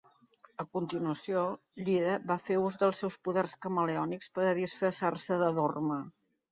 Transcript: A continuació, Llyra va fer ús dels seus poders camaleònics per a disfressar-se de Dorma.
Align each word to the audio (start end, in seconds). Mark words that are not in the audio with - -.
A 0.61 0.63
continuació, 0.77 1.43
Llyra 1.83 2.15
va 2.33 2.39
fer 2.47 2.59
ús 2.63 2.81
dels 2.85 3.05
seus 3.05 3.21
poders 3.29 3.57
camaleònics 3.67 4.35
per 4.39 4.49
a 4.55 4.59
disfressar-se 4.65 5.41
de 5.45 5.55
Dorma. 5.63 6.03